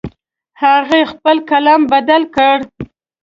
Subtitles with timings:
[0.61, 2.57] هغې خپل قلم بدل کړ